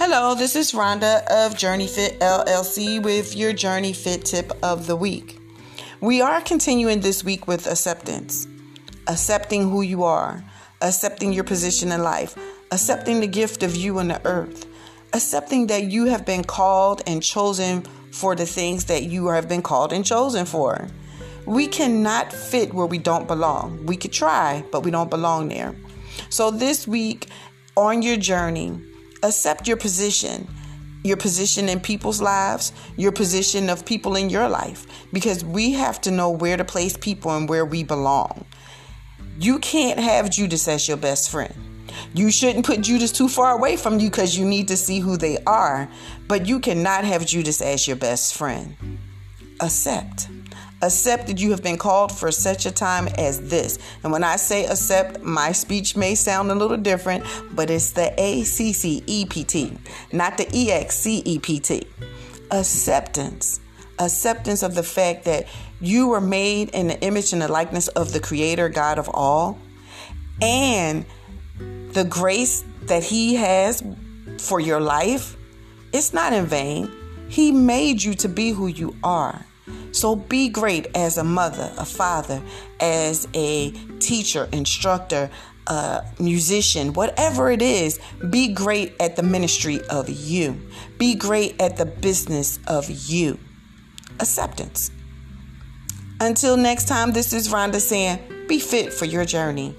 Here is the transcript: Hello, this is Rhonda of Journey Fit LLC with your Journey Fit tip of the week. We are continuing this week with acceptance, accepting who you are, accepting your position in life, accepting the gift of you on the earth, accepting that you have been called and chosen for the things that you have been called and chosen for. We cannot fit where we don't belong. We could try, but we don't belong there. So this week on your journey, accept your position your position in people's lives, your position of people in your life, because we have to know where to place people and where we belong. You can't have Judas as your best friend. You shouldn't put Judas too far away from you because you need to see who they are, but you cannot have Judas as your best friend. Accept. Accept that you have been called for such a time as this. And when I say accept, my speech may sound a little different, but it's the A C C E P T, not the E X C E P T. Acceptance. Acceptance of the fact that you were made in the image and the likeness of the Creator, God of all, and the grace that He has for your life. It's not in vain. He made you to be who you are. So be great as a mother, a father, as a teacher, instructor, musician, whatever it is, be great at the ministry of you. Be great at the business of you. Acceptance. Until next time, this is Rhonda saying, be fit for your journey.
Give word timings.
Hello, 0.00 0.32
this 0.36 0.54
is 0.54 0.70
Rhonda 0.74 1.26
of 1.26 1.56
Journey 1.56 1.88
Fit 1.88 2.20
LLC 2.20 3.02
with 3.02 3.34
your 3.34 3.52
Journey 3.52 3.92
Fit 3.92 4.24
tip 4.24 4.52
of 4.62 4.86
the 4.86 4.94
week. 4.94 5.40
We 6.00 6.20
are 6.20 6.40
continuing 6.40 7.00
this 7.00 7.24
week 7.24 7.48
with 7.48 7.66
acceptance, 7.66 8.46
accepting 9.08 9.68
who 9.68 9.82
you 9.82 10.04
are, 10.04 10.44
accepting 10.82 11.32
your 11.32 11.42
position 11.42 11.90
in 11.90 12.04
life, 12.04 12.38
accepting 12.70 13.18
the 13.18 13.26
gift 13.26 13.64
of 13.64 13.74
you 13.74 13.98
on 13.98 14.06
the 14.06 14.24
earth, 14.24 14.66
accepting 15.14 15.66
that 15.66 15.90
you 15.90 16.04
have 16.04 16.24
been 16.24 16.44
called 16.44 17.02
and 17.04 17.20
chosen 17.20 17.82
for 18.12 18.36
the 18.36 18.46
things 18.46 18.84
that 18.84 19.02
you 19.02 19.26
have 19.26 19.48
been 19.48 19.62
called 19.62 19.92
and 19.92 20.06
chosen 20.06 20.46
for. 20.46 20.86
We 21.44 21.66
cannot 21.66 22.32
fit 22.32 22.72
where 22.72 22.86
we 22.86 22.98
don't 22.98 23.26
belong. 23.26 23.84
We 23.84 23.96
could 23.96 24.12
try, 24.12 24.64
but 24.70 24.84
we 24.84 24.92
don't 24.92 25.10
belong 25.10 25.48
there. 25.48 25.74
So 26.28 26.52
this 26.52 26.86
week 26.86 27.26
on 27.76 28.02
your 28.02 28.16
journey, 28.16 28.80
accept 29.22 29.66
your 29.68 29.76
position 29.76 30.46
your 31.04 31.16
position 31.16 31.68
in 31.68 31.80
people's 31.80 32.20
lives, 32.20 32.72
your 32.96 33.12
position 33.12 33.70
of 33.70 33.84
people 33.84 34.16
in 34.16 34.30
your 34.30 34.48
life, 34.48 34.86
because 35.12 35.44
we 35.44 35.72
have 35.72 36.00
to 36.02 36.10
know 36.10 36.30
where 36.30 36.56
to 36.56 36.64
place 36.64 36.96
people 36.96 37.34
and 37.36 37.48
where 37.48 37.64
we 37.64 37.84
belong. 37.84 38.44
You 39.38 39.58
can't 39.60 40.00
have 40.00 40.30
Judas 40.30 40.66
as 40.66 40.88
your 40.88 40.96
best 40.96 41.30
friend. 41.30 41.54
You 42.14 42.30
shouldn't 42.30 42.66
put 42.66 42.80
Judas 42.80 43.12
too 43.12 43.28
far 43.28 43.56
away 43.56 43.76
from 43.76 43.98
you 43.98 44.10
because 44.10 44.36
you 44.36 44.44
need 44.44 44.68
to 44.68 44.76
see 44.76 44.98
who 44.98 45.16
they 45.16 45.38
are, 45.46 45.88
but 46.26 46.46
you 46.46 46.60
cannot 46.60 47.04
have 47.04 47.24
Judas 47.24 47.60
as 47.60 47.86
your 47.86 47.96
best 47.96 48.34
friend. 48.34 48.76
Accept. 49.60 50.28
Accept 50.80 51.26
that 51.26 51.40
you 51.40 51.50
have 51.50 51.62
been 51.62 51.76
called 51.76 52.12
for 52.12 52.30
such 52.30 52.64
a 52.64 52.70
time 52.70 53.08
as 53.18 53.48
this. 53.48 53.78
And 54.02 54.12
when 54.12 54.22
I 54.22 54.36
say 54.36 54.64
accept, 54.66 55.22
my 55.22 55.50
speech 55.50 55.96
may 55.96 56.14
sound 56.14 56.50
a 56.50 56.54
little 56.54 56.76
different, 56.76 57.24
but 57.52 57.68
it's 57.68 57.90
the 57.90 58.14
A 58.16 58.44
C 58.44 58.72
C 58.72 59.02
E 59.06 59.24
P 59.26 59.42
T, 59.42 59.76
not 60.12 60.38
the 60.38 60.48
E 60.54 60.70
X 60.70 60.96
C 60.96 61.22
E 61.24 61.38
P 61.40 61.58
T. 61.58 61.84
Acceptance. 62.52 63.60
Acceptance 63.98 64.62
of 64.62 64.76
the 64.76 64.84
fact 64.84 65.24
that 65.24 65.48
you 65.80 66.08
were 66.08 66.20
made 66.20 66.68
in 66.70 66.86
the 66.86 67.00
image 67.00 67.32
and 67.32 67.42
the 67.42 67.48
likeness 67.48 67.88
of 67.88 68.12
the 68.12 68.20
Creator, 68.20 68.68
God 68.68 68.98
of 68.98 69.10
all, 69.12 69.58
and 70.40 71.04
the 71.58 72.04
grace 72.04 72.64
that 72.82 73.02
He 73.02 73.34
has 73.34 73.82
for 74.38 74.60
your 74.60 74.80
life. 74.80 75.36
It's 75.92 76.12
not 76.12 76.32
in 76.32 76.46
vain. 76.46 76.92
He 77.28 77.50
made 77.50 78.02
you 78.02 78.14
to 78.14 78.28
be 78.28 78.50
who 78.50 78.68
you 78.68 78.94
are. 79.02 79.44
So 79.92 80.16
be 80.16 80.48
great 80.48 80.86
as 80.94 81.18
a 81.18 81.24
mother, 81.24 81.72
a 81.78 81.84
father, 81.84 82.42
as 82.80 83.26
a 83.34 83.70
teacher, 83.98 84.48
instructor, 84.52 85.30
musician, 86.18 86.92
whatever 86.92 87.50
it 87.50 87.62
is, 87.62 88.00
be 88.30 88.52
great 88.52 88.94
at 89.00 89.16
the 89.16 89.22
ministry 89.22 89.80
of 89.88 90.08
you. 90.08 90.60
Be 90.98 91.14
great 91.14 91.60
at 91.60 91.76
the 91.76 91.86
business 91.86 92.58
of 92.66 92.88
you. 92.88 93.38
Acceptance. 94.20 94.90
Until 96.20 96.56
next 96.56 96.88
time, 96.88 97.12
this 97.12 97.32
is 97.32 97.48
Rhonda 97.48 97.80
saying, 97.80 98.46
be 98.48 98.58
fit 98.58 98.92
for 98.92 99.04
your 99.04 99.24
journey. 99.24 99.76